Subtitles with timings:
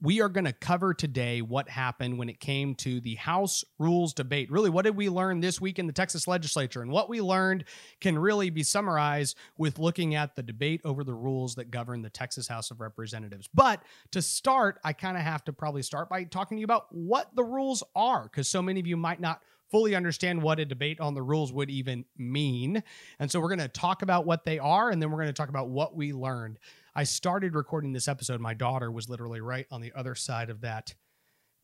[0.00, 4.14] We are going to cover today what happened when it came to the House rules
[4.14, 4.48] debate.
[4.48, 6.82] Really, what did we learn this week in the Texas legislature?
[6.82, 7.64] And what we learned
[8.00, 12.10] can really be summarized with looking at the debate over the rules that govern the
[12.10, 13.48] Texas House of Representatives.
[13.52, 16.86] But to start, I kind of have to probably start by talking to you about
[16.90, 20.64] what the rules are, because so many of you might not fully understand what a
[20.64, 22.82] debate on the rules would even mean.
[23.18, 25.32] And so we're going to talk about what they are, and then we're going to
[25.32, 26.58] talk about what we learned.
[26.98, 28.40] I started recording this episode.
[28.40, 30.96] My daughter was literally right on the other side of that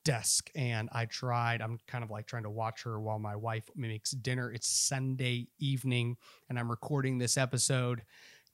[0.05, 1.61] desk, and I tried.
[1.61, 4.53] I'm kind of like trying to watch her while my wife makes dinner.
[4.53, 6.19] It's Sunday evening,
[6.49, 8.03] and I'm recording this episode.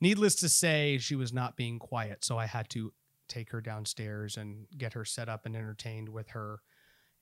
[0.00, 2.94] Needless to say, she was not being quiet, so I had to
[3.28, 6.60] take her downstairs and get her set up and entertained with her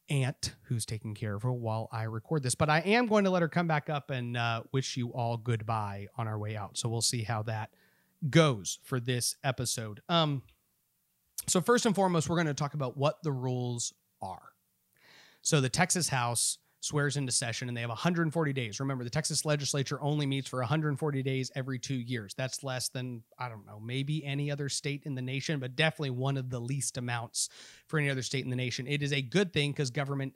[0.09, 2.55] aunt who's taking care of her while I record this.
[2.55, 5.37] But I am going to let her come back up and uh, wish you all
[5.37, 6.79] goodbye on our way out.
[6.79, 7.71] So we'll see how that
[8.29, 10.01] goes for this episode.
[10.09, 10.43] Um,
[11.47, 14.51] so first and foremost, we're going to talk about what the rules are.
[15.43, 18.81] So the Texas House swears into session and they have 140 days.
[18.81, 22.35] Remember, the Texas legislature only meets for 140 days every two years.
[22.37, 26.11] That's less than, I don't know, maybe any other state in the nation, but definitely
[26.11, 27.49] one of the least amounts
[27.87, 28.87] for any other state in the nation.
[28.87, 30.35] It is a good thing because government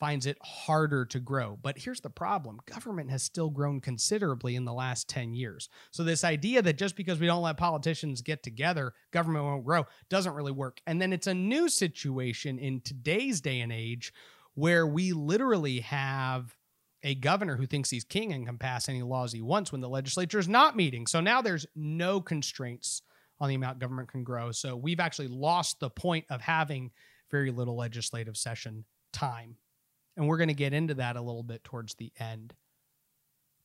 [0.00, 1.58] finds it harder to grow.
[1.62, 5.68] But here's the problem government has still grown considerably in the last 10 years.
[5.92, 9.86] So, this idea that just because we don't let politicians get together, government won't grow
[10.08, 10.80] doesn't really work.
[10.86, 14.12] And then it's a new situation in today's day and age
[14.54, 16.56] where we literally have
[17.02, 19.88] a governor who thinks he's king and can pass any laws he wants when the
[19.88, 21.06] legislature is not meeting.
[21.06, 23.02] So now there's no constraints
[23.38, 24.52] on the amount government can grow.
[24.52, 26.90] So we've actually lost the point of having
[27.30, 29.56] very little legislative session time.
[30.20, 32.52] And we're going to get into that a little bit towards the end.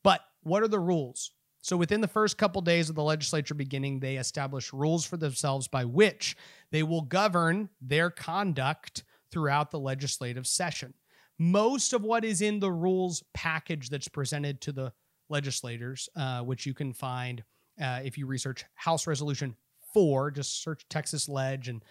[0.04, 1.32] But what are the rules?
[1.60, 5.68] So within the first couple days of the legislature beginning, they establish rules for themselves
[5.68, 6.38] by which
[6.72, 10.94] they will govern their conduct throughout the legislative session.
[11.38, 14.94] Most of what is in the rules package that's presented to the
[15.28, 17.44] legislators, uh, which you can find
[17.82, 19.58] uh, if you research House Resolution
[19.94, 21.84] 4, just search Texas Ledge and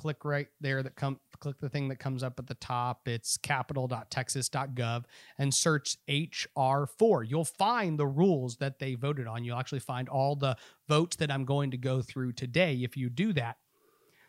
[0.00, 3.06] click right there that come click the thing that comes up at the top.
[3.06, 5.04] It's capital.texas.gov
[5.38, 9.44] and search hr4 you'll find the rules that they voted on.
[9.44, 10.56] You'll actually find all the
[10.88, 13.56] votes that i'm going to go through today if you do that.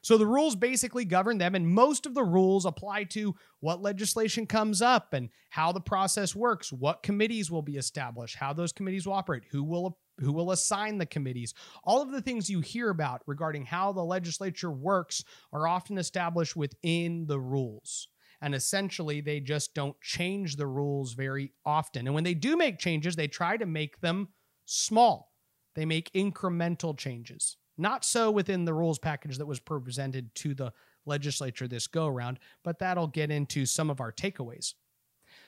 [0.04, 4.48] So the rules basically govern them, and most of the rules apply to what legislation
[4.48, 9.06] comes up and how the process works, what committees will be established, how those committees
[9.06, 11.54] will operate, who will who will assign the committees.
[11.84, 16.56] All of the things you hear about regarding how the legislature works are often established
[16.56, 18.08] within the rules.
[18.42, 22.08] And essentially, they just don't change the rules very often.
[22.08, 24.30] And when they do make changes, they try to make them
[24.66, 25.34] small.
[25.76, 27.58] They make incremental changes.
[27.78, 30.74] Not so within the rules package that was presented to the
[31.06, 34.74] legislature this go around, but that'll get into some of our takeaways.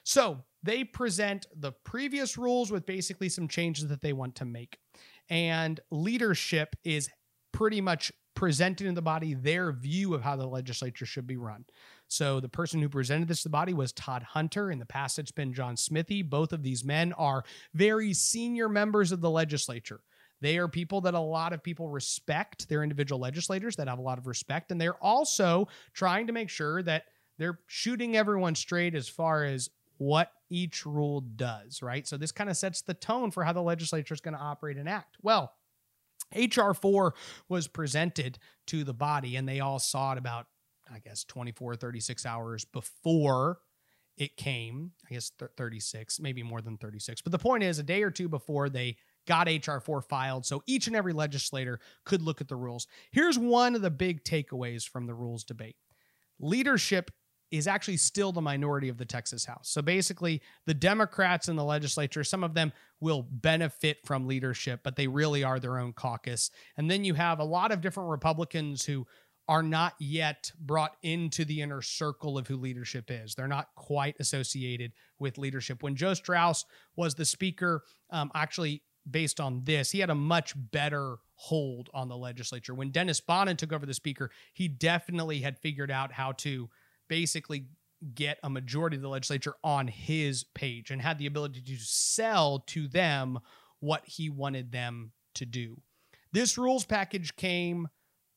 [0.03, 4.77] So they present the previous rules with basically some changes that they want to make.
[5.29, 7.09] And leadership is
[7.51, 11.65] pretty much presenting to the body their view of how the legislature should be run.
[12.07, 14.71] So the person who presented this to the body was Todd Hunter.
[14.71, 16.23] In the past, it's been John Smithee.
[16.23, 17.43] Both of these men are
[17.73, 19.99] very senior members of the legislature.
[20.41, 22.67] They are people that a lot of people respect.
[22.67, 24.71] They're individual legislators that have a lot of respect.
[24.71, 27.05] And they're also trying to make sure that
[27.37, 29.69] they're shooting everyone straight as far as
[30.03, 32.05] what each rule does, right?
[32.05, 34.77] So this kind of sets the tone for how the legislature is going to operate
[34.77, 35.15] and act.
[35.21, 35.53] Well,
[36.35, 37.13] HR 4
[37.47, 38.37] was presented
[38.67, 40.47] to the body, and they all saw it about,
[40.93, 43.59] I guess, 24, 36 hours before
[44.17, 44.91] it came.
[45.09, 47.21] I guess 36, maybe more than 36.
[47.21, 50.87] But the point is, a day or two before they got HR4 filed so each
[50.87, 52.87] and every legislator could look at the rules.
[53.11, 55.77] Here's one of the big takeaways from the rules debate
[56.39, 57.09] leadership
[57.53, 59.69] is actually still the minority of the Texas House.
[59.69, 64.95] So basically, the Democrats in the legislature, some of them will benefit from leadership, but
[64.95, 66.49] they really are their own caucus.
[66.77, 69.05] And then you have a lot of different Republicans who
[69.47, 73.35] are not yet brought into the inner circle of who leadership is.
[73.35, 75.83] They're not quite associated with leadership.
[75.83, 76.65] When Joe Straus
[76.95, 82.07] was the speaker, um, actually based on this, he had a much better hold on
[82.07, 82.73] the legislature.
[82.73, 86.69] When Dennis Bonnen took over the speaker, he definitely had figured out how to
[87.07, 87.67] basically
[88.15, 92.59] get a majority of the legislature on his page and had the ability to sell
[92.67, 93.39] to them
[93.79, 95.81] what he wanted them to do.
[96.31, 97.87] This rules package came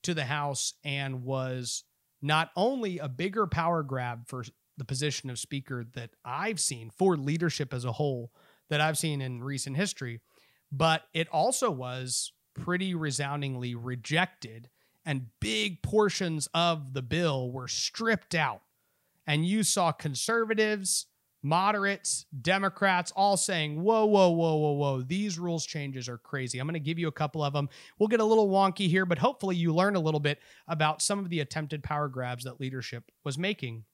[0.03, 1.85] to the House and was
[2.23, 4.45] not only a bigger power grab for
[4.77, 8.31] the position of speaker that I've seen for leadership as a whole
[8.69, 10.21] that I've seen in recent history,
[10.71, 14.69] but it also was pretty resoundingly rejected
[15.07, 18.61] and big portions of the bill were stripped out.
[19.27, 21.07] And you saw conservatives,
[21.43, 26.59] moderates, Democrats all saying, whoa, whoa, whoa, whoa, whoa, these rules changes are crazy.
[26.59, 27.69] I'm going to give you a couple of them.
[27.99, 31.21] We'll get a little wonky here, but hopefully you learn a little bit about some
[31.21, 33.85] of the attempted power grabs that leadership was making.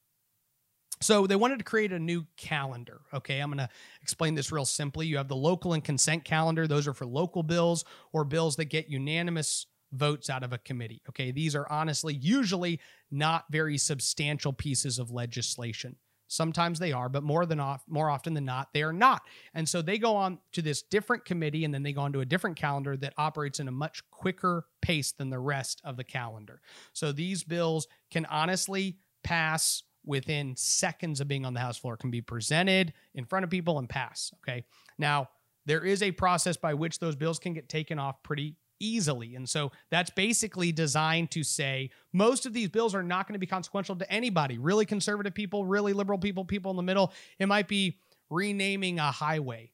[1.02, 3.00] So they wanted to create a new calendar.
[3.12, 3.68] Okay, I'm going to
[4.02, 5.06] explain this real simply.
[5.06, 8.66] You have the local and consent calendar, those are for local bills or bills that
[8.66, 11.02] get unanimous votes out of a committee.
[11.08, 12.80] Okay, these are honestly usually
[13.10, 15.96] not very substantial pieces of legislation.
[16.28, 19.20] Sometimes they are, but more than off, more often than not, they are not.
[19.52, 22.20] And so they go on to this different committee and then they go on to
[22.20, 26.04] a different calendar that operates in a much quicker pace than the rest of the
[26.04, 26.62] calendar.
[26.94, 32.10] So these bills can honestly pass within seconds of being on the House floor, can
[32.10, 34.32] be presented in front of people and pass.
[34.42, 34.64] Okay.
[34.98, 35.28] Now,
[35.66, 39.36] there is a process by which those bills can get taken off pretty easily.
[39.36, 43.38] And so that's basically designed to say most of these bills are not going to
[43.38, 47.12] be consequential to anybody really conservative people, really liberal people, people in the middle.
[47.38, 47.98] It might be
[48.30, 49.70] renaming a highway.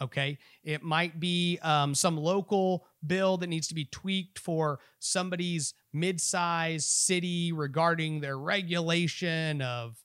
[0.00, 0.38] Okay.
[0.64, 6.20] It might be um, some local bill that needs to be tweaked for somebody's mid
[6.20, 9.98] sized city regarding their regulation of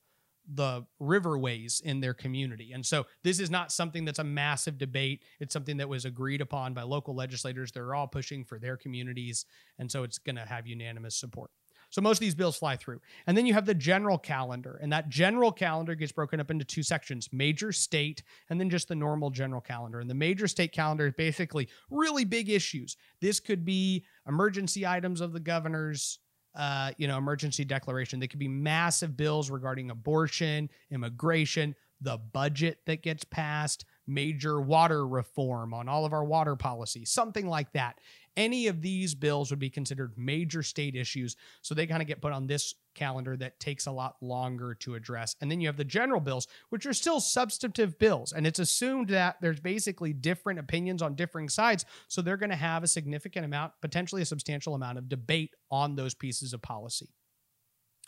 [0.53, 2.71] the riverways in their community.
[2.73, 5.23] And so this is not something that's a massive debate.
[5.39, 7.71] It's something that was agreed upon by local legislators.
[7.71, 9.45] They're all pushing for their communities.
[9.79, 11.51] And so it's going to have unanimous support.
[11.89, 12.99] So most of these bills fly through.
[13.25, 14.79] And then you have the general calendar.
[14.81, 18.87] And that general calendar gets broken up into two sections major state, and then just
[18.87, 19.99] the normal general calendar.
[19.99, 22.97] And the major state calendar is basically really big issues.
[23.21, 26.19] This could be emergency items of the governor's
[26.55, 28.19] uh, you know, emergency declaration.
[28.19, 35.07] They could be massive bills regarding abortion, immigration, the budget that gets passed, major water
[35.07, 37.99] reform on all of our water policy, something like that.
[38.37, 41.35] Any of these bills would be considered major state issues.
[41.61, 44.95] So they kind of get put on this calendar that takes a lot longer to
[44.95, 45.35] address.
[45.41, 48.33] And then you have the general bills, which are still substantive bills.
[48.33, 51.85] And it's assumed that there's basically different opinions on differing sides.
[52.07, 55.95] So they're going to have a significant amount, potentially a substantial amount of debate on
[55.95, 57.09] those pieces of policy.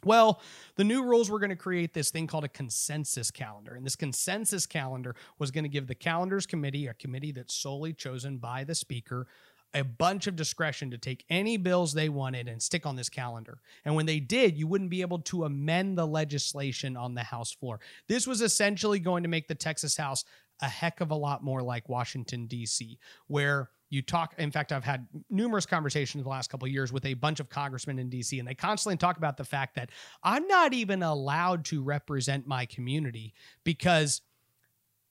[0.04, 0.42] Well,
[0.76, 3.74] the new rules were going to create this thing called a consensus calendar.
[3.74, 7.94] And this consensus calendar was going to give the calendars committee, a committee that's solely
[7.94, 9.26] chosen by the speaker,
[9.74, 13.60] a bunch of discretion to take any bills they wanted and stick on this calendar.
[13.86, 17.52] And when they did, you wouldn't be able to amend the legislation on the House
[17.52, 17.80] floor.
[18.08, 20.24] This was essentially going to make the Texas House
[20.62, 22.98] a heck of a lot more like Washington, D.C.,
[23.28, 27.14] where you talk in fact i've had numerous conversations the last couple years with a
[27.14, 29.90] bunch of congressmen in dc and they constantly talk about the fact that
[30.24, 33.34] i'm not even allowed to represent my community
[33.64, 34.22] because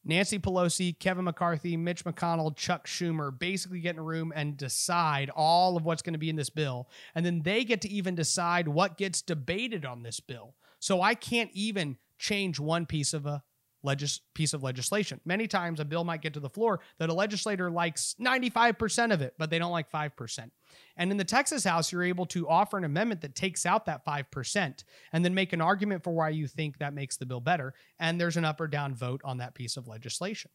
[0.07, 5.31] Nancy Pelosi, Kevin McCarthy, Mitch McConnell, Chuck Schumer basically get in a room and decide
[5.31, 6.89] all of what's going to be in this bill.
[7.17, 10.55] And then they get to even decide what gets debated on this bill.
[10.79, 13.43] So I can't even change one piece of a
[13.87, 15.21] legis- piece of legislation.
[15.25, 19.23] Many times a bill might get to the floor that a legislator likes 95% of
[19.23, 20.51] it, but they don't like 5%.
[20.97, 24.05] And in the Texas House, you're able to offer an amendment that takes out that
[24.05, 27.73] 5% and then make an argument for why you think that makes the bill better.
[27.99, 30.51] And there's an up or down vote on that piece of legislation.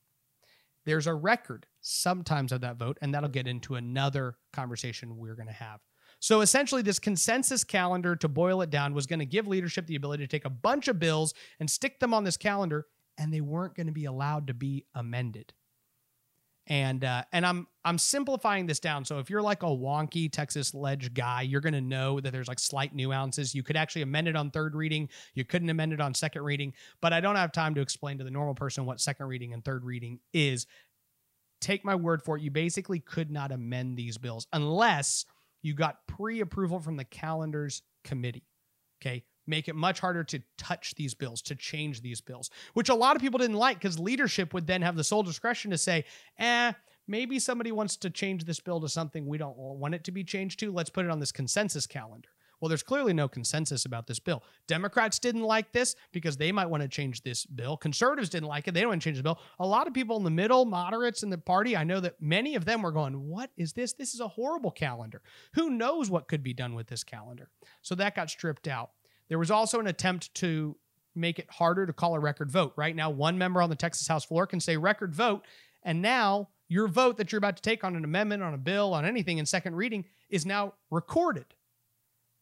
[0.85, 5.47] There's a record sometimes of that vote, and that'll get into another conversation we're going
[5.47, 5.79] to have.
[6.19, 9.95] So essentially, this consensus calendar, to boil it down, was going to give leadership the
[9.95, 12.85] ability to take a bunch of bills and stick them on this calendar
[13.17, 15.53] and they weren't going to be allowed to be amended.
[16.67, 19.03] And uh, and I'm I'm simplifying this down.
[19.03, 22.47] So if you're like a wonky Texas ledge guy, you're going to know that there's
[22.47, 23.55] like slight nuances.
[23.55, 25.09] You could actually amend it on third reading.
[25.33, 26.73] You couldn't amend it on second reading.
[27.01, 29.65] But I don't have time to explain to the normal person what second reading and
[29.65, 30.67] third reading is.
[31.61, 32.43] Take my word for it.
[32.43, 35.25] You basically could not amend these bills unless
[35.61, 38.45] you got pre-approval from the calendars committee.
[39.01, 42.95] Okay make it much harder to touch these bills, to change these bills, which a
[42.95, 46.05] lot of people didn't like because leadership would then have the sole discretion to say,
[46.39, 46.71] eh,
[47.07, 50.23] maybe somebody wants to change this bill to something we don't want it to be
[50.23, 50.71] changed to.
[50.71, 52.29] Let's put it on this consensus calendar.
[52.61, 54.43] Well, there's clearly no consensus about this bill.
[54.67, 57.75] Democrats didn't like this because they might want to change this bill.
[57.75, 58.75] Conservatives didn't like it.
[58.75, 59.39] They don't want to change the bill.
[59.59, 62.53] A lot of people in the middle, moderates in the party, I know that many
[62.53, 63.93] of them were going, What is this?
[63.93, 65.23] This is a horrible calendar.
[65.55, 67.49] Who knows what could be done with this calendar?
[67.81, 68.91] So that got stripped out.
[69.31, 70.75] There was also an attempt to
[71.15, 72.73] make it harder to call a record vote.
[72.75, 75.45] Right now, one member on the Texas House floor can say record vote.
[75.83, 78.93] And now your vote that you're about to take on an amendment, on a bill,
[78.93, 81.45] on anything in second reading is now recorded.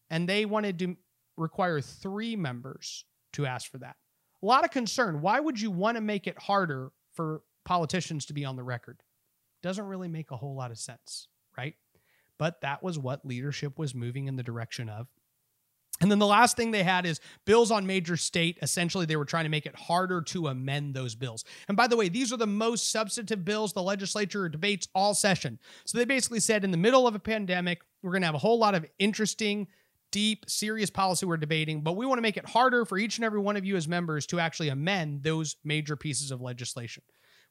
[0.09, 0.97] And they wanted to
[1.37, 3.95] require three members to ask for that.
[4.41, 5.21] A lot of concern.
[5.21, 9.03] Why would you want to make it harder for politicians to be on the record?
[9.61, 11.75] Doesn't really make a whole lot of sense, right?
[12.39, 15.05] But that was what leadership was moving in the direction of.
[16.01, 18.57] And then the last thing they had is bills on major state.
[18.61, 21.43] Essentially, they were trying to make it harder to amend those bills.
[21.67, 25.59] And by the way, these are the most substantive bills the legislature debates all session.
[25.85, 28.39] So they basically said in the middle of a pandemic, we're going to have a
[28.39, 29.67] whole lot of interesting,
[30.11, 33.25] deep, serious policy we're debating, but we want to make it harder for each and
[33.25, 37.03] every one of you as members to actually amend those major pieces of legislation.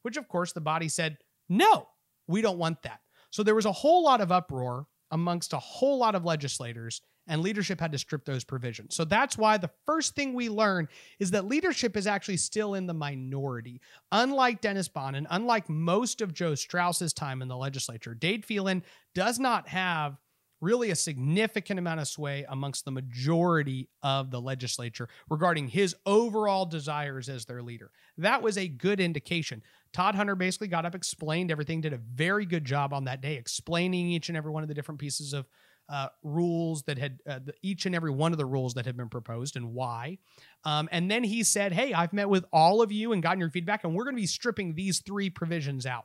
[0.03, 1.19] Which, of course, the body said,
[1.51, 1.89] no,
[2.27, 3.01] we don't want that.
[3.31, 7.43] So there was a whole lot of uproar amongst a whole lot of legislators and
[7.43, 8.97] leadership had to strip those provisions.
[8.97, 10.89] So that's why the first thing we learn
[11.19, 13.81] is that leadership is actually still in the minority.
[14.11, 18.83] Unlike Dennis Bonnen, unlike most of Joe Straus's time in the legislature, Dade Phelan
[19.15, 20.17] does not have
[20.61, 26.67] really a significant amount of sway amongst the majority of the legislature regarding his overall
[26.67, 27.91] desires as their leader.
[28.17, 29.63] That was a good indication.
[29.93, 33.37] Todd Hunter basically got up, explained everything, did a very good job on that day,
[33.37, 35.47] explaining each and every one of the different pieces of
[35.89, 38.97] uh, rules that had uh, the, each and every one of the rules that had
[38.97, 40.19] been proposed and why.
[40.65, 43.51] Um, and then he said, Hey, I've met with all of you and gotten your
[43.51, 46.05] feedback, and we're going to be stripping these three provisions out.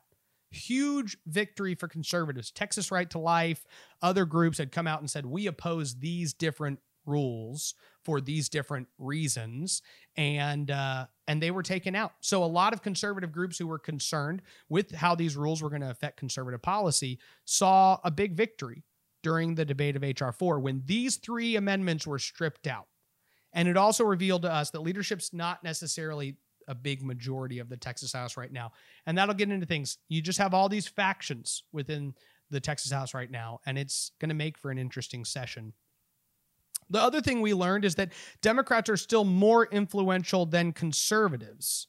[0.54, 2.52] Huge victory for conservatives.
[2.52, 3.66] Texas Right to Life,
[4.02, 8.88] other groups had come out and said, We oppose these different rules for these different
[8.98, 9.82] reasons
[10.16, 13.80] and uh, and they were taken out so a lot of conservative groups who were
[13.80, 18.86] concerned with how these rules were going to affect conservative policy saw a big victory
[19.24, 20.32] during the debate of H.R.
[20.32, 22.88] 4 when these three amendments were stripped out.
[23.54, 26.36] And it also revealed to us that leadership's not necessarily
[26.68, 28.72] a big majority of the Texas House right now.
[29.06, 29.98] And that'll get into things.
[30.10, 32.14] You just have all these factions within
[32.50, 35.74] the Texas House right now, and it's going to make for an interesting session.
[36.90, 41.88] The other thing we learned is that Democrats are still more influential than conservatives.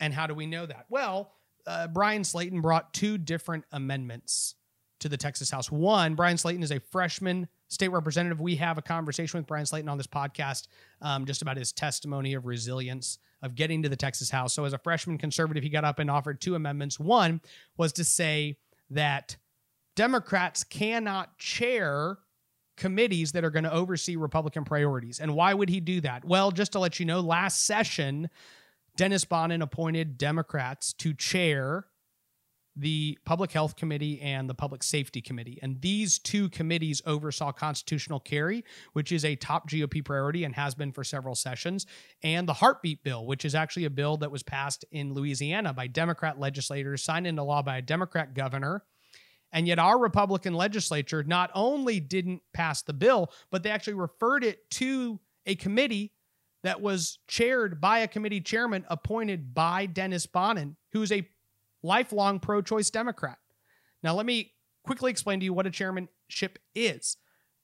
[0.00, 0.86] And how do we know that?
[0.88, 1.32] Well,
[1.66, 4.54] uh, Bryan Slaton brought two different amendments
[5.00, 5.70] to the Texas House.
[5.70, 8.40] One, Bryan Slaton is a freshman state representative.
[8.40, 10.68] We have a conversation with Bryan Slaton on this podcast
[11.02, 14.54] um, just about his testimony of resilience of getting to the Texas House.
[14.54, 16.98] So, as a freshman conservative, he got up and offered two amendments.
[16.98, 17.40] One
[17.76, 18.56] was to say
[18.90, 19.36] that
[19.94, 22.18] Democrats cannot chair
[22.76, 25.18] committees that are going to oversee Republican priorities.
[25.18, 26.24] And why would he do that?
[26.24, 28.28] Well, just to let you know, last session,
[28.96, 31.86] Dennis Bonnen appointed Democrats to chair
[32.76, 35.58] the Public Health Committee and the Public Safety Committee.
[35.62, 40.74] And these two committees oversaw constitutional carry, which is a top GOP priority and has
[40.74, 41.86] been for several sessions,
[42.22, 45.86] and the Heartbeat Bill, which is actually a bill that was passed in Louisiana by
[45.86, 48.84] Democrat legislators, signed into law by a Democrat governor.
[49.52, 54.44] And yet, our Republican legislature not only didn't pass the bill, but they actually referred
[54.44, 56.12] it to a committee
[56.62, 61.26] that was chaired by a committee chairman appointed by Dennis Bonnen, who's a
[61.86, 63.38] lifelong pro choice Democrat.
[64.02, 64.52] Now, let me
[64.84, 67.16] quickly explain to you what a chairmanship is.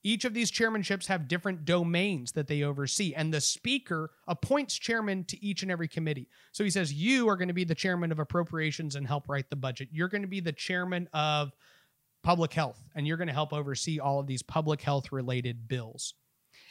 [0.05, 5.25] Each of these chairmanships have different domains that they oversee, and the speaker appoints chairman
[5.25, 6.29] to each and every committee.
[6.51, 9.49] So he says, You are going to be the chairman of appropriations and help write
[9.49, 9.91] the budget.
[9.93, 11.53] You're going to be the chairman of
[12.25, 16.15] public health, and you're going to help oversee all of these public health related bills.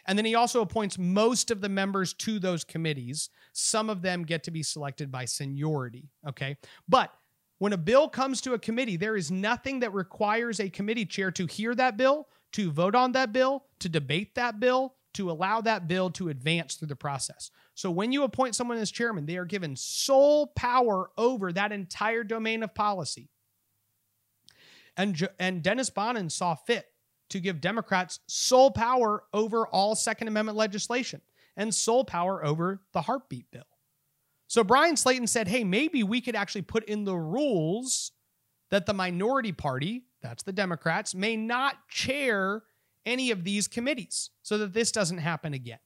[0.08, 3.29] And then he also appoints most of the members to those committees.
[3.53, 6.10] Some of them get to be selected by seniority.
[6.27, 6.58] Okay.
[6.89, 7.12] But
[7.62, 11.30] when a bill comes to a committee, there is nothing that requires a committee chair
[11.30, 15.62] to hear that bill, to vote on that bill, to debate that bill, to allow
[15.62, 17.51] that bill to advance through the process.
[17.75, 22.24] So when you appoint someone as chairman, they are given sole power over that entire
[22.24, 23.30] domain of policy.
[24.98, 26.88] And, and Dennis Bonnen saw fit
[27.30, 31.22] to give Democrats sole power over all Second Amendment legislation
[31.56, 33.71] and sole power over the heartbeat bill.
[34.51, 38.12] So Bryan Slaton said, hey, maybe we could actually put in the rules
[38.70, 42.63] that the minority party, that's the Democrats, may not chair
[43.05, 45.79] any of these committees so that this doesn't happen again.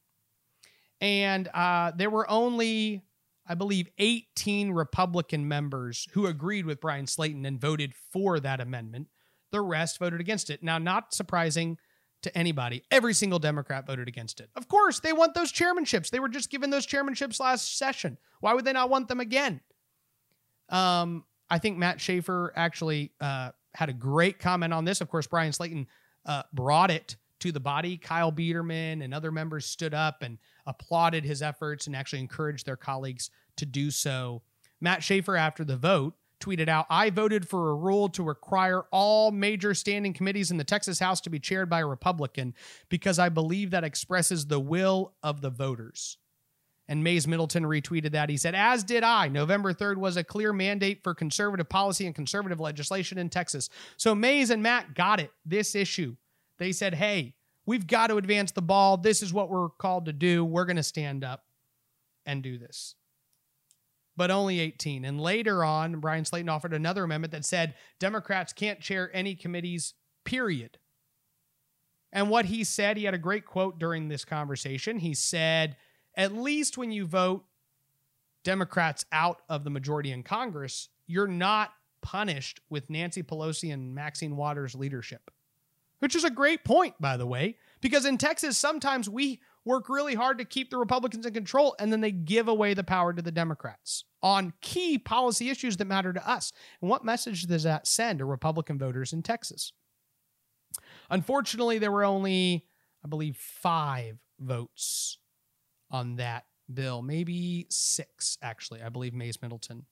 [1.00, 3.04] And uh, there were only,
[3.48, 9.10] I believe, 18 Republican members who agreed with Bryan Slaton and voted for that amendment.
[9.52, 10.64] The rest voted against it.
[10.64, 11.78] Now, not surprising
[12.26, 12.84] to anybody.
[12.92, 14.50] Every single Democrat voted against it.
[14.56, 16.10] Of course, they want those chairmanships.
[16.10, 18.18] They were just given those chairmanships last session.
[18.42, 19.62] Why would they not want them again?
[20.70, 25.02] Um, I think Matt Schaefer actually uh, had a great comment on this.
[25.02, 25.86] Of course, Bryan Slaton
[26.26, 27.98] uh, brought it to the body.
[27.98, 32.78] Kyle Biedermann and other members stood up and applauded his efforts and actually encouraged their
[32.78, 34.42] colleagues to do so.
[34.82, 39.32] Matt Schaefer, after the vote, tweeted out I voted for a rule to require all
[39.32, 42.54] major standing committees in the Texas House to be chaired by a Republican
[42.90, 46.18] because I believe that expresses the will of the voters.
[46.88, 48.30] And Mayes Middleton retweeted that.
[48.30, 49.28] He said, As did I.
[49.28, 53.70] November 3rd was a clear mandate for conservative policy and conservative legislation in Texas.
[53.98, 56.16] So Mayes and Matt got it, this issue.
[56.60, 57.34] They said, Hey,
[57.66, 58.98] we've got to advance the ball.
[58.98, 60.46] This is what we're called to do.
[60.46, 61.44] We're going to stand up
[62.26, 62.96] and do this
[64.18, 65.06] but only 18.
[65.06, 69.94] And later on, Bryan Slaton offered another amendment that said Democrats can't chair any committees,
[70.24, 70.78] period.
[72.12, 75.00] And what he said, he had a great quote during this conversation.
[75.00, 75.76] He said,
[76.16, 77.46] at least when you vote
[78.44, 84.38] Democrats out of the majority in Congress, you're not punished with Nancy Pelosi and Maxine
[84.38, 85.30] Waters' leadership.
[86.00, 90.16] Which is a great point, by the way, because in Texas, sometimes we work really
[90.16, 93.22] hard to keep the Republicans in control, and then they give away the power to
[93.22, 96.54] the Democrats on key policy issues that matter to us.
[96.82, 99.74] And what message does that send to Republican voters in Texas?
[101.10, 102.66] Unfortunately, there were only,
[103.04, 105.18] I believe, five votes
[105.92, 108.82] on that bill, maybe six, actually.
[108.82, 109.86] I believe Mayes Middleton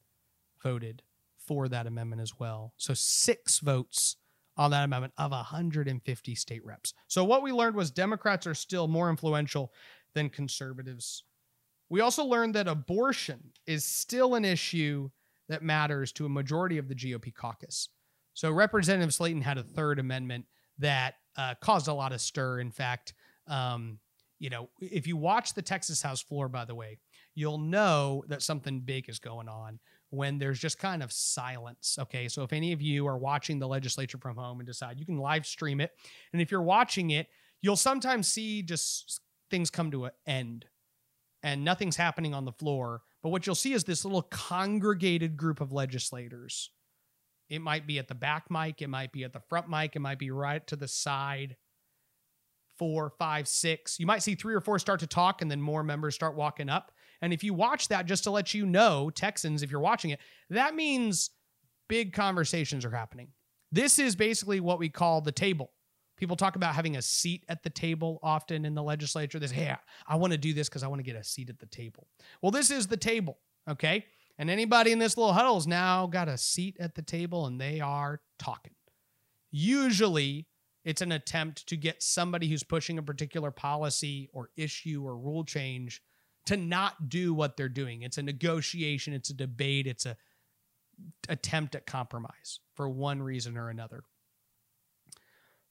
[0.62, 1.04] voted
[1.38, 2.74] for that amendment as well.
[2.78, 4.18] So six votes
[4.58, 6.94] on that amendment of 150 state reps.
[7.08, 9.72] So what we learned was Democrats are still more influential
[10.14, 11.24] than conservatives.
[11.90, 15.10] We also learned that abortion is still an issue
[15.50, 17.90] that matters to a majority of the GOP caucus.
[18.34, 20.46] So Representative Slaton had a third amendment
[20.80, 22.60] that uh, caused a lot of stir.
[22.60, 23.14] In fact,
[23.48, 24.00] um,
[24.40, 26.98] you know, if you watch the Texas House floor, by the way,
[27.36, 29.80] you'll know that something big is going on
[30.14, 31.98] when there's just kind of silence.
[32.00, 32.28] Okay.
[32.28, 35.18] So if any of you are watching the legislature from home and decide you can
[35.18, 35.92] live stream it,
[36.32, 37.28] and if you're watching it,
[37.62, 40.66] you'll sometimes see just things come to an end
[41.42, 43.02] and nothing's happening on the floor.
[43.24, 46.70] But what you'll see is this little congregated group of legislators.
[47.50, 50.00] It might be at the back mic, it might be at the front mic, it
[50.00, 51.58] might be right to the side.
[52.78, 54.00] Four, five, six.
[54.00, 56.70] You might see three or four start to talk, and then more members start walking
[56.70, 56.92] up.
[57.24, 60.20] And if you watch that, just to let you know, Texans, if you're watching it,
[60.50, 61.30] that means
[61.88, 63.30] big conversations are happening.
[63.72, 65.72] This is basically what we call the table.
[66.18, 69.40] People talk about having a seat at the table often in the legislature.
[69.40, 71.50] They say, hey, I want to do this because I want to get a seat
[71.50, 72.08] at the table.
[72.42, 74.04] Well, this is the table, okay?
[74.38, 77.80] And anybody in this little huddle's now got a seat at the table and they
[77.80, 78.74] are talking.
[79.50, 80.46] Usually,
[80.84, 85.46] it's an attempt to get somebody who's pushing a particular policy or issue or rule
[85.46, 86.02] change
[86.46, 88.02] to not do what they're doing.
[88.02, 90.18] It's a negotiation, it's a debate, it's a
[91.28, 94.04] attempt at compromise for one reason or another.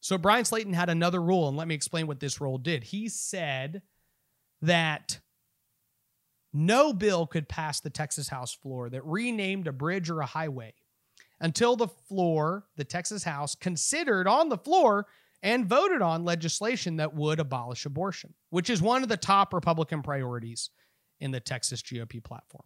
[0.00, 2.82] So Bryan Slaton had another rule, and let me explain what this rule did.
[2.85, 3.82] He said
[4.61, 5.20] that
[6.52, 10.74] no bill could pass the Texas House floor that renamed a bridge or a highway
[11.40, 15.06] until the floor, the Texas House, considered on the floor
[15.42, 20.02] and voted on legislation that would abolish abortion, which is one of the top Republican
[20.02, 20.70] priorities
[21.20, 22.64] in the Texas GOP platform.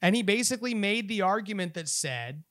[0.00, 2.42] And he basically made the argument that said,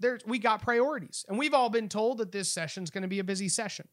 [0.00, 1.24] there, we got priorities.
[1.28, 3.88] And we've all been told that this session is going to be a busy session.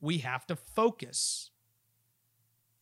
[0.00, 1.50] We have to focus.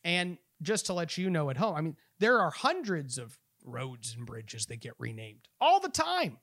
[0.05, 4.15] And just to let you know at home, I mean, there are hundreds of roads
[4.17, 6.39] and bridges that get renamed all the time.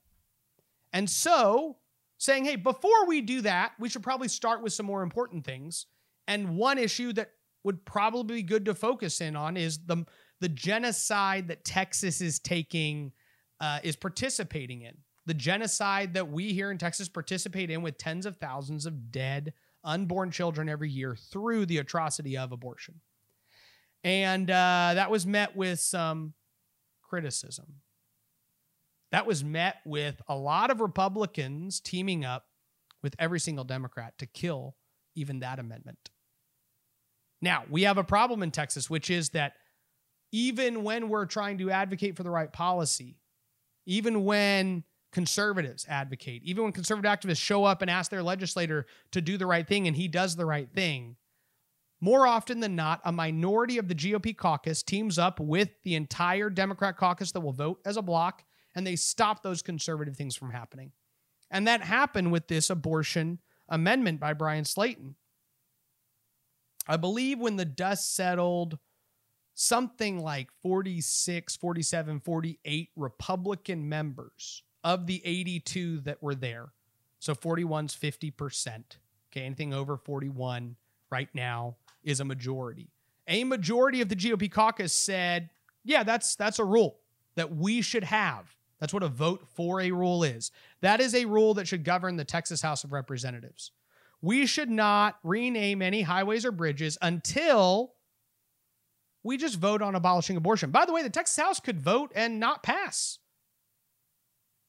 [0.92, 1.78] And so
[2.18, 5.86] saying, hey, before we do that, we should probably start with some more important things.
[6.26, 7.30] And one issue that
[7.64, 10.04] would probably be good to focus in on is the
[10.40, 13.12] the genocide that Texas is taking
[13.60, 14.96] uh, is participating in.
[15.26, 19.52] The genocide that we here in Texas participate in with tens of thousands of dead
[19.82, 23.00] unborn children every year through the atrocity of abortion.
[24.04, 26.34] And uh, that was met with some
[27.02, 27.66] criticism
[29.12, 32.46] that was met with a lot of Republicans teaming up
[33.02, 34.76] with every single Democrat to kill
[35.14, 36.10] even that amendment.
[37.40, 39.54] Now, we have a problem in Texas, which is that
[40.32, 43.18] even when we're trying to advocate for the right policy,
[43.86, 49.20] even when conservatives advocate, even when conservative activists show up and ask their legislator to
[49.20, 51.16] do the right thing and he does the right thing,
[52.00, 56.50] more often than not, a minority of the GOP caucus teams up with the entire
[56.50, 60.50] Democrat caucus that will vote as a block and they stopped those conservative things from
[60.50, 60.92] happening.
[61.50, 65.14] And that happened with this abortion amendment by Bryan Slaton.
[66.86, 68.78] I believe when the dust settled,
[69.54, 76.72] something like 46, 47, 48 Republican members of the 82 that were there.
[77.18, 78.84] So 41's 50%.
[79.30, 80.76] Okay, anything over 41
[81.10, 82.88] right now is a majority.
[83.26, 85.50] A majority of the GOP caucus said,
[85.84, 87.00] yeah, that's that's a rule
[87.34, 88.56] that we should have.
[88.80, 90.50] That's what a vote for a rule is.
[90.80, 93.72] That is a rule that should govern the Texas House of Representatives.
[94.20, 97.94] We should not rename any highways or bridges until
[99.22, 100.70] we just vote on abolishing abortion.
[100.70, 103.18] By the way, the Texas House could vote and not pass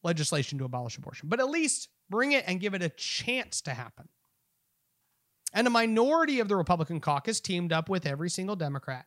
[0.04, 3.74] legislation to abolish abortion, but at least bring it and give it a chance to
[3.74, 4.08] happen.
[5.54, 9.06] And a minority of the Republican caucus teamed up with every single Democrat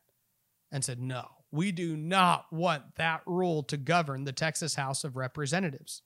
[0.70, 5.16] and said, no, we do not want that rule to govern the Texas House of
[5.16, 6.02] Representatives.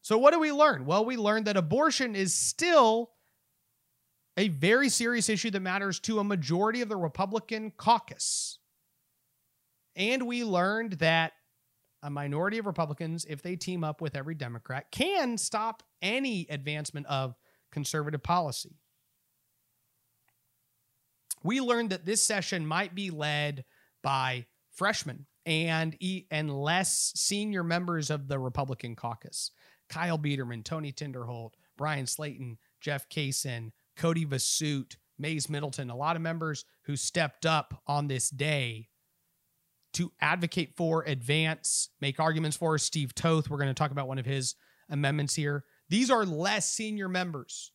[0.00, 0.86] So, what do we learn?
[0.86, 3.10] Well, we learned that abortion is still
[4.38, 8.58] a very serious issue that matters to a majority of the Republican caucus.
[9.94, 11.32] And we learned that
[12.02, 17.06] a minority of Republicans, if they team up with every Democrat, can stop any advancement
[17.06, 17.34] of
[17.72, 18.76] conservative policy.
[21.42, 23.64] We learned that this session might be led
[24.02, 25.96] by freshmen and
[26.30, 29.50] and less senior members of the Republican caucus.
[29.88, 36.22] Kyle Biedermann, Tony Tinderholt, Bryan Slaton, Jeff Cason, Cody Vasut, Mayes Middleton, a lot of
[36.22, 38.88] members who stepped up on this day
[39.94, 42.76] to advocate for, advance, make arguments for.
[42.76, 44.54] Steve Toth, we're going to talk about one of his
[44.90, 45.64] amendments here.
[45.88, 47.72] These are less senior members.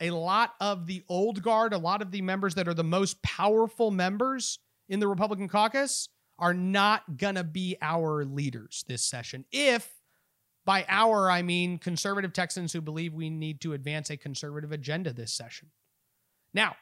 [0.00, 3.20] A lot of the old guard, a lot of the members that are the most
[3.22, 9.44] powerful members in the Republican caucus are not going to be our leaders this session.
[9.50, 9.92] If
[10.64, 15.12] by our, I mean conservative Texans who believe we need to advance a conservative agenda
[15.12, 15.70] this session.
[16.52, 16.76] Now,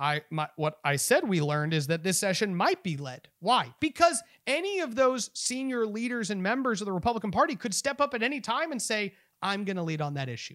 [0.00, 3.28] I my, what I said we learned is that this session might be led.
[3.40, 3.74] Why?
[3.80, 8.14] Because any of those senior leaders and members of the Republican Party could step up
[8.14, 10.54] at any time and say, "I'm going to lead on that issue."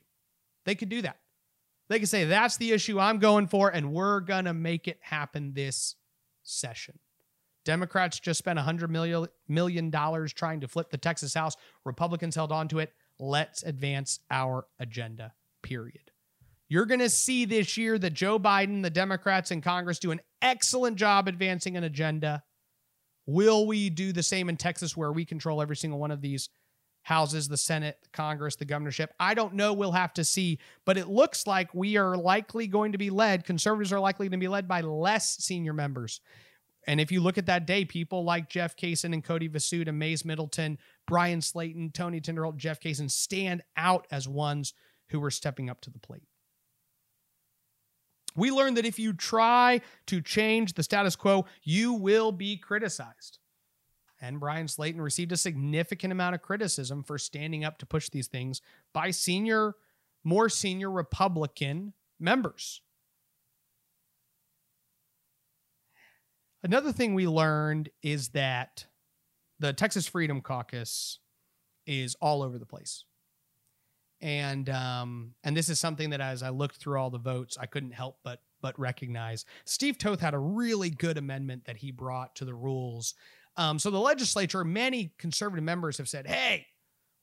[0.65, 1.17] They could do that.
[1.93, 4.97] They can say, "That's the issue I'm going for and we're going to make it
[5.01, 5.95] happen this
[6.41, 6.97] session."
[7.65, 11.55] Democrats just spent $100 million, million dollars trying to flip the Texas House.
[11.85, 12.93] Republicans held on to it.
[13.19, 16.09] Let's advance our agenda, period.
[16.67, 20.21] You're going to see this year that Joe Biden, the Democrats in Congress do an
[20.41, 22.41] excellent job advancing an agenda.
[23.27, 26.49] Will we do the same in Texas where we control every single one of these
[27.03, 29.13] houses, the Senate, the Congress, the governorship?
[29.19, 29.73] I don't know.
[29.73, 30.59] We'll have to see.
[30.85, 34.37] But it looks like we are likely going to be led, conservatives are likely to
[34.37, 36.21] be led by less senior members.
[36.87, 39.97] And if you look at that day, people like Jeff Cason and Cody Vasut and
[39.97, 44.73] Mayes Middleton, Bryan Slaton, Tony Tinderholt, Jeff Cason stand out as ones
[45.09, 46.27] who were stepping up to the plate.
[48.35, 53.39] We learned that if you try to change the status quo, you will be criticized.
[54.23, 58.27] And Bryan Slaton received a significant amount of criticism for standing up to push these
[58.27, 58.61] things
[58.93, 59.75] by senior,
[60.23, 62.81] more senior Republican members.
[66.63, 68.85] Another thing we learned is that
[69.59, 71.19] the Texas Freedom Caucus
[71.85, 73.03] is all over the place.
[74.21, 77.65] And um, and this is something that as I looked through all the votes, I
[77.65, 79.43] couldn't help but but recognize.
[79.65, 83.15] Steve Toth had a really good amendment that he brought to the rules.
[83.55, 86.67] Um, so the legislature, many conservative members have said, "Hey,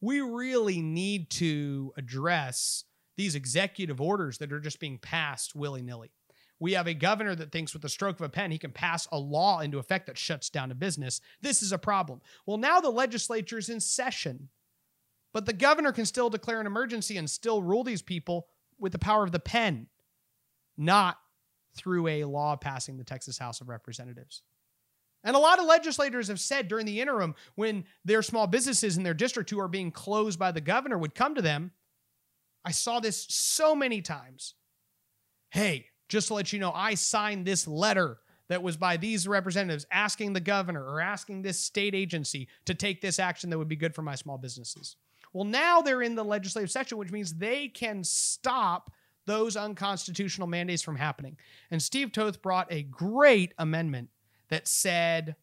[0.00, 2.84] we really need to address
[3.16, 6.12] these executive orders that are just being passed willy nilly."
[6.60, 9.08] We have a governor that thinks with the stroke of a pen he can pass
[9.10, 11.20] a law into effect that shuts down a business.
[11.40, 12.20] This is a problem.
[12.46, 14.50] Well, now the legislature is in session,
[15.32, 18.98] but the governor can still declare an emergency and still rule these people with the
[18.98, 19.88] power of the pen,
[20.76, 21.18] not
[21.76, 24.42] through a law passing the Texas House of Representatives.
[25.22, 29.02] And a lot of legislators have said during the interim, when their small businesses in
[29.02, 31.72] their district who are being closed by the governor would come to them,
[32.64, 34.54] I saw this so many times.
[35.50, 39.86] Hey, just to let you know, I signed this letter that was by these representatives
[39.92, 43.76] asking the governor or asking this state agency to take this action that would be
[43.76, 44.96] good for my small businesses.
[45.32, 48.90] Well, now they're in the legislative session, which means they can stop
[49.26, 51.36] those unconstitutional mandates from happening.
[51.70, 54.08] And Steve Toth brought a great amendment
[54.50, 55.36] that said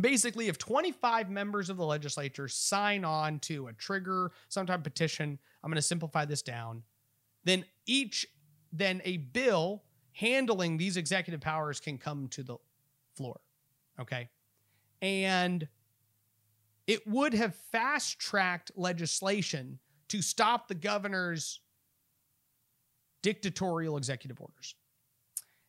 [0.00, 4.84] basically if 25 members of the legislature sign on to a trigger, some type of
[4.84, 6.82] petition, I'm going to simplify this down,
[7.44, 8.26] then each
[8.72, 12.56] then a bill handling these executive powers can come to the
[13.14, 13.40] floor.
[14.00, 14.28] Okay.
[15.00, 15.68] And
[16.86, 19.78] it would have fast tracked legislation
[20.08, 21.60] to stop the governor's
[23.22, 24.74] dictatorial executive orders.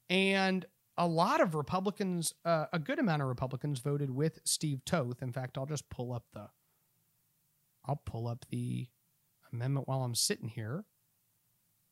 [0.09, 0.65] And
[0.97, 5.21] a lot of Republicans, uh, a good amount of Republicans voted with Steve Toth.
[5.21, 6.49] In fact, I'll just pull up the
[7.85, 8.87] I'll pull up the
[9.51, 10.85] amendment while I'm sitting here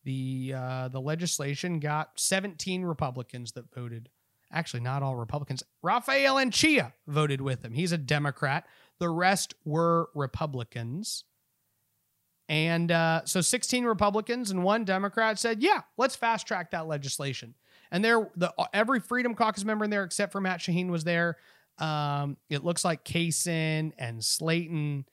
[0.03, 4.09] the uh, the legislation got 17 Republicans that voted.
[4.51, 5.63] Actually, not all Republicans.
[5.81, 7.73] Rafael Anchia voted with him.
[7.73, 8.65] He's a Democrat.
[8.99, 11.23] The rest were Republicans.
[12.49, 17.55] And uh, so 16 Republicans and one Democrat said, "Yeah, let's fast track that legislation."
[17.91, 21.37] And there, the every Freedom Caucus member in there except for Matt Shaheen was there.
[21.77, 25.05] Um, it looks like Cason and Slaton,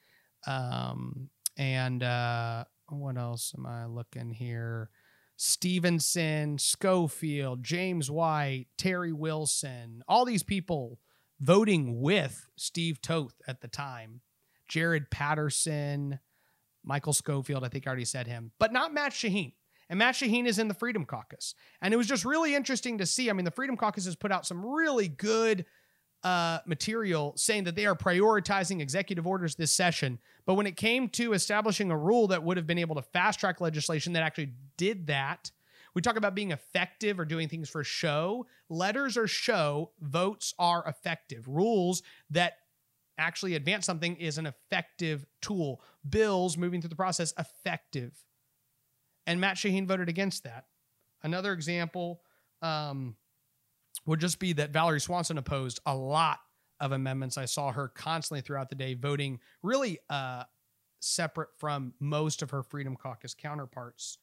[0.46, 4.90] um, and uh, what else am I looking here?
[5.36, 10.98] Stevenson, Schofield, James White, Terry Wilson, all these people
[11.40, 14.20] voting with Steve Toth at the time.
[14.66, 16.18] Jared Patterson,
[16.84, 19.52] Michael Schofield, I think I already said him, but not Matt Shaheen.
[19.90, 21.54] And Matt Shaheen is in the Freedom Caucus.
[21.80, 23.30] And it was just really interesting to see.
[23.30, 25.64] I mean, the Freedom Caucus has put out some really good
[26.24, 30.18] uh, material saying that they are prioritizing executive orders this session.
[30.46, 33.40] But when it came to establishing a rule that would have been able to fast
[33.40, 35.50] track legislation that actually did that,
[35.94, 38.46] we talk about being effective or doing things for show.
[38.68, 41.48] Letters are show, votes are effective.
[41.48, 42.58] Rules that
[43.16, 45.80] actually advance something is an effective tool.
[46.08, 48.12] Bills moving through the process, effective.
[49.28, 50.64] And Matt Shaheen voted against that.
[51.22, 52.22] Another example
[52.62, 53.14] um,
[54.06, 56.38] would just be that Valerie Swanson opposed a lot
[56.80, 57.36] of amendments.
[57.36, 60.44] I saw her constantly throughout the day voting really uh,
[61.00, 64.16] separate from most of her Freedom Caucus counterparts.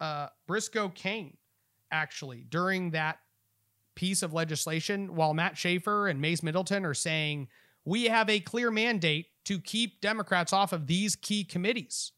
[0.00, 1.36] Uh, Briscoe Cain,
[1.92, 3.18] actually, during that
[3.94, 7.48] piece of legislation, while Matt Schaefer and Mayes Middleton are saying,
[7.84, 12.12] we have a clear mandate to keep Democrats off of these key committees.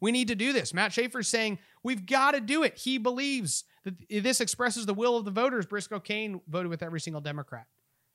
[0.00, 0.74] We need to do this.
[0.74, 2.76] Matt Schaefer's saying, we've got to do it.
[2.76, 5.66] He believes that this expresses the will of the voters.
[5.66, 7.66] Briscoe Cain voted with every single Democrat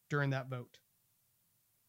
[0.10, 0.80] during that vote.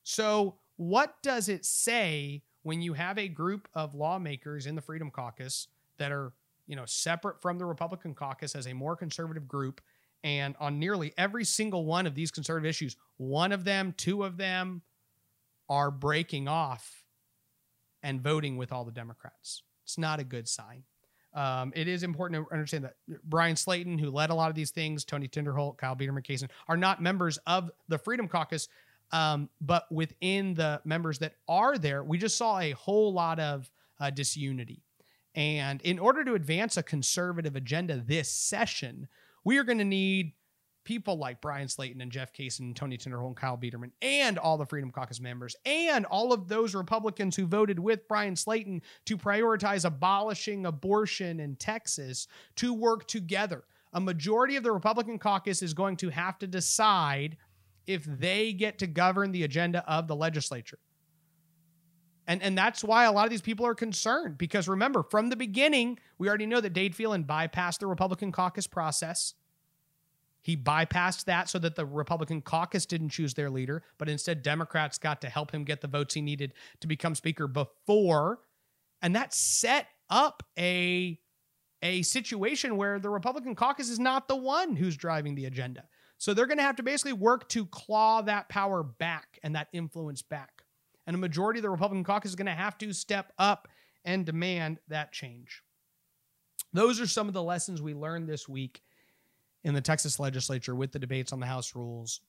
[0.02, 5.10] So, what does it say when you have a group of lawmakers in the Freedom
[5.10, 6.32] Caucus that are,
[6.66, 9.80] you know, separate from the Republican caucus as a more conservative group
[10.24, 14.36] and on nearly every single one of these conservative issues, one of them, two of
[14.36, 14.82] them
[15.68, 17.04] are breaking off
[18.02, 19.62] and voting with all the Democrats.
[19.92, 20.84] It's not a good sign.
[21.34, 24.70] Um, it is important to understand that Bryan Slaton, who led a lot of these
[24.70, 28.68] things, Tony Tinderholt, Kyle Biedermann, Cason, are not members of the Freedom Caucus.
[29.10, 33.70] Um, but within the members that are there, we just saw a whole lot of
[34.00, 34.82] uh, disunity.
[35.34, 39.08] And in order to advance a conservative agenda this session,
[39.44, 40.32] we are going to need
[40.84, 44.58] people like Bryan Slaton and Jeff Cason and Tony Tinderholt and Kyle Biedermann and all
[44.58, 49.16] the Freedom Caucus members and all of those Republicans who voted with Bryan Slaton to
[49.16, 53.64] prioritize abolishing abortion in Texas to work together.
[53.92, 57.36] A majority of the Republican caucus is going to have to decide
[57.86, 60.78] if they get to govern the agenda of the legislature.
[62.26, 65.36] And, and that's why a lot of these people are concerned because remember, from the
[65.36, 69.34] beginning, we already know that Dade Phelan bypassed the Republican caucus process
[70.42, 74.98] he bypassed that so that the Republican caucus didn't choose their leader, but instead Democrats
[74.98, 78.40] got to help him get the votes he needed to become speaker before.
[79.00, 81.18] And that set up a,
[81.80, 85.84] a situation where the Republican caucus is not the one who's driving the agenda.
[86.18, 89.68] So they're going to have to basically work to claw that power back and that
[89.72, 90.62] influence back.
[91.06, 93.68] And a majority of the Republican caucus is going to have to step up
[94.04, 95.62] and demand that change.
[96.72, 98.82] Those are some of the lessons we learned this week
[99.64, 102.20] in the Texas legislature with the debates on the House rules.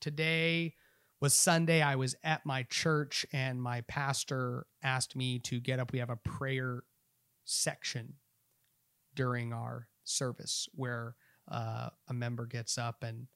[0.00, 0.74] Today
[1.20, 1.82] was Sunday.
[1.82, 5.92] I was at my church and my pastor asked me to get up.
[5.92, 6.82] We have a prayer
[7.44, 8.14] section
[9.14, 11.14] during our service where
[11.50, 13.26] uh, a member gets up and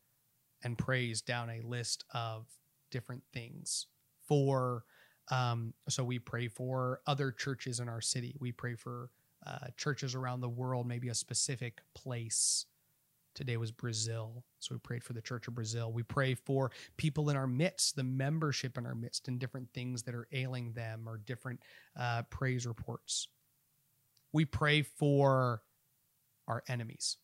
[0.65, 2.47] and prays down a list of
[2.91, 3.87] different things
[4.27, 4.85] for
[5.31, 9.11] um, so we pray for other churches in our city we pray for
[9.47, 12.67] uh, churches around the world maybe a specific place
[13.37, 14.43] Today was Brazil.
[14.61, 15.93] So we prayed for the Church of Brazil.
[15.93, 20.03] We pray for people in our midst, the membership in our midst, and different things
[20.05, 21.61] that are ailing them or different
[22.01, 23.29] uh, praise reports.
[24.33, 25.63] We pray for
[26.49, 27.19] our enemies.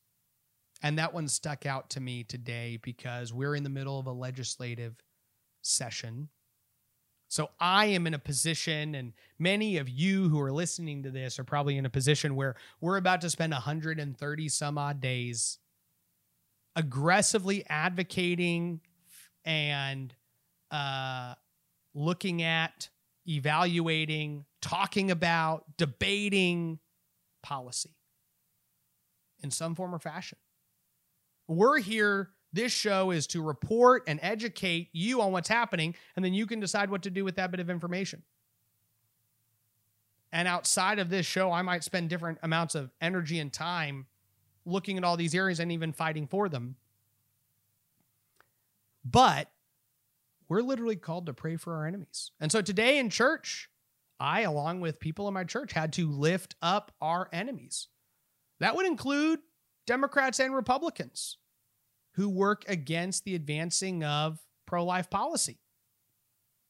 [0.82, 4.12] And that one stuck out to me today because we're in the middle of a
[4.12, 4.96] legislative
[5.62, 6.28] session.
[7.28, 11.38] So I am in a position, and many of you who are listening to this
[11.38, 15.58] are probably in a position where we're about to spend 130 some odd days
[16.76, 18.80] aggressively advocating
[19.44, 20.14] and
[20.70, 21.34] uh,
[21.94, 22.88] looking at,
[23.26, 26.78] evaluating, talking about, debating
[27.42, 27.94] policy
[29.42, 30.38] in some form or fashion.
[31.48, 32.30] We're here.
[32.52, 36.60] This show is to report and educate you on what's happening, and then you can
[36.60, 38.22] decide what to do with that bit of information.
[40.32, 44.06] And outside of this show, I might spend different amounts of energy and time
[44.64, 46.76] looking at all these areas and even fighting for them.
[49.04, 49.50] But
[50.48, 52.30] we're literally called to pray for our enemies.
[52.40, 53.68] And so today in church,
[54.20, 57.88] I, along with people in my church, had to lift up our enemies.
[58.60, 59.40] That would include
[59.86, 61.38] Democrats and Republicans
[62.12, 65.58] who work against the advancing of pro life policy.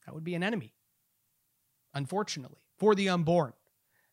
[0.06, 0.74] That would be an enemy,
[1.94, 3.52] unfortunately, for the unborn,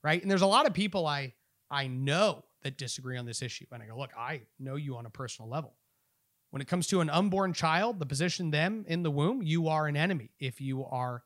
[0.04, 0.22] right?
[0.22, 1.34] And there's a lot of people I
[1.72, 3.66] I know that disagree on this issue.
[3.72, 5.76] And I go, look, I know you on a personal level.
[6.52, 9.88] When it comes to an unborn child, the position them in the womb, you are
[9.88, 11.24] an enemy if you are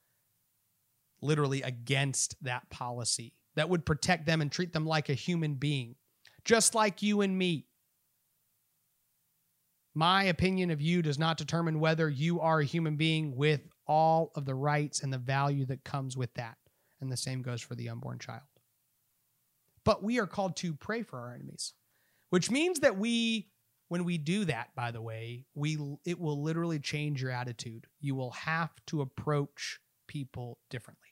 [1.21, 5.95] literally against that policy that would protect them and treat them like a human being,
[6.43, 7.67] just like you and me.
[9.95, 14.31] My opinion of you does not determine whether you are a human being with all
[14.35, 16.57] of the rights and the value that comes with that.
[16.99, 18.41] And the same goes for the unborn child.
[19.85, 21.73] But we are called to pray for our enemies,
[22.29, 23.49] which means that we
[23.89, 27.87] when we do that by the way we it will literally change your attitude.
[27.99, 31.09] You will have to approach people differently.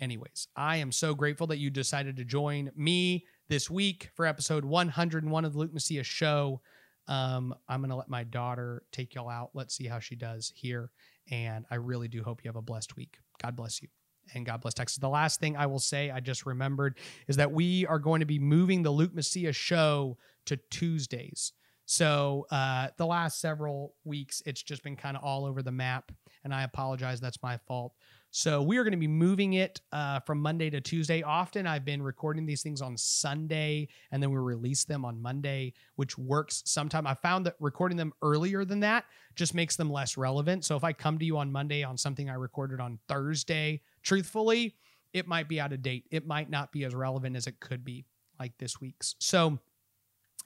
[0.00, 4.64] Anyways i am so grateful that you decided to join me this week for episode
[4.64, 6.60] 101 of the luke macias show.
[7.06, 9.50] Um, i'm gonna let my daughter take y'all out.
[9.54, 10.90] Let's see how she does here.
[11.30, 13.18] And i really do hope you have a blessed week.
[13.42, 13.88] God bless you
[14.34, 14.98] and God bless Texas.
[14.98, 18.26] The last thing I will say, I just remembered, is that we are going to
[18.26, 21.52] be moving the Luke Macias show to Tuesdays.
[21.86, 26.12] So uh, the last several weeks, it's just been kind of all over the map,
[26.44, 27.20] and I apologize.
[27.20, 27.94] That's my fault.
[28.32, 31.22] So we are going to be moving it uh, from Monday to Tuesday.
[31.22, 35.72] Often I've been recording these things on Sunday and then we release them on Monday,
[35.96, 37.08] which works sometime.
[37.08, 40.64] I found that recording them earlier than that just makes them less relevant.
[40.64, 44.76] So if I come to you on Monday on something I recorded on Thursday, truthfully,
[45.12, 46.06] it might be out of date.
[46.12, 48.04] It might not be as relevant as it could be
[48.38, 49.16] like this week's.
[49.18, 49.58] So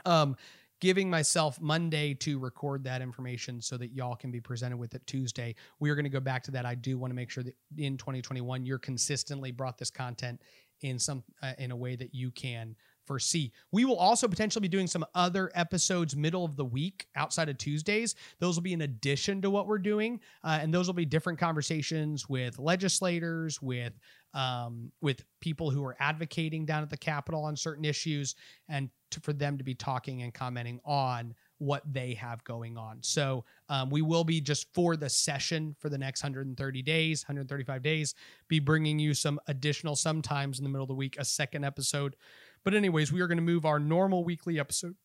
[0.07, 0.37] um
[0.81, 5.07] giving myself Monday to record that information so that y'all can be presented with it
[5.07, 5.55] Tuesday.
[5.81, 6.67] We are going to go back to that.
[6.67, 10.41] I do want to make sure that in 2021 you're consistently brought this content
[10.83, 13.53] in some uh, in a way that you can foresee.
[13.71, 17.59] We will also potentially be doing some other episodes middle of the week outside of
[17.59, 18.15] Tuesdays.
[18.39, 21.39] Those will be in addition to what we're doing, uh, and those will be different
[21.39, 23.93] conversations with legislators, with
[24.35, 28.35] um, with people who are advocating down at the Capitol on certain issues,
[28.69, 32.99] and to, for them to be talking and commenting on what they have going on.
[33.03, 37.83] So um, we will be just for the session for the next 130 days, 135
[37.83, 38.15] days,
[38.49, 42.17] be bringing you some additional, sometimes in the middle of the week, a second episode.
[42.65, 44.97] But, anyways, we are going to move our normal weekly episode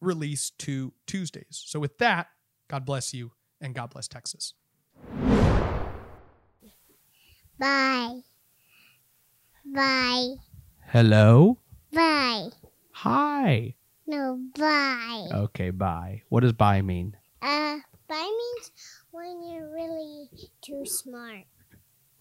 [0.00, 1.62] release to Tuesdays.
[1.66, 2.28] So, with that,
[2.68, 4.54] God bless you and God bless Texas.
[7.58, 8.20] Bye.
[9.72, 10.34] Bye.
[10.88, 11.58] Hello.
[11.92, 12.48] Bye.
[12.90, 13.74] Hi.
[14.06, 15.28] No, bye.
[15.32, 16.22] Okay, bye.
[16.28, 17.16] What does bye mean?
[17.40, 17.78] Uh,
[18.08, 18.72] bye means
[19.12, 20.28] when you're really
[20.60, 21.44] too smart.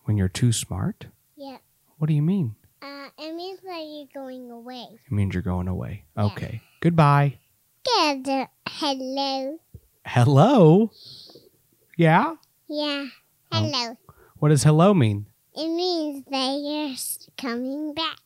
[0.04, 1.08] When you're too smart?
[1.36, 1.58] Yeah.
[1.98, 2.56] What do you mean?
[2.82, 4.86] Uh, it means that you're going away.
[5.06, 6.06] It means you're going away.
[6.16, 6.26] Yeah.
[6.26, 6.62] Okay.
[6.82, 7.40] Goodbye.
[7.84, 8.48] Good.
[8.68, 9.58] Hello.
[10.06, 10.92] Hello.
[11.98, 12.36] Yeah?
[12.68, 13.08] Yeah.
[13.52, 13.64] Oh.
[13.64, 13.98] Hello.
[14.38, 15.26] What does hello mean?
[15.56, 18.18] It means that you're s- coming back.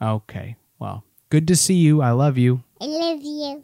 [0.00, 0.56] Okay.
[0.78, 2.00] Well, good to see you.
[2.02, 2.62] I love you.
[2.80, 3.62] I love you.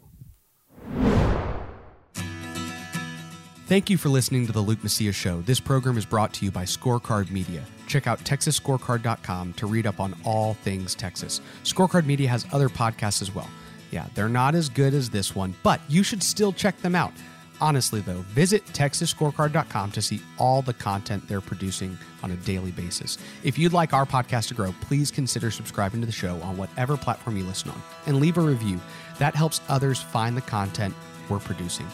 [3.67, 5.41] Thank you for listening to the Luke Macias Show.
[5.41, 7.63] This program is brought to you by Scorecard Media.
[7.87, 11.39] Check out TexasScorecard.com to read up on all things Texas.
[11.63, 13.49] Scorecard Media has other podcasts as well.
[13.91, 17.13] Yeah, they're not as good as this one, but you should still check them out.
[17.61, 23.19] Honestly, though, visit TexasScorecard.com to see all the content they're producing on a daily basis.
[23.43, 26.97] If you'd like our podcast to grow, please consider subscribing to the show on whatever
[26.97, 28.79] platform you listen on and leave a review.
[29.19, 30.95] That helps others find the content
[31.29, 31.87] we're producing.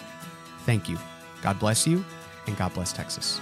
[0.60, 0.98] Thank you.
[1.42, 2.04] God bless you,
[2.48, 3.42] and God bless Texas.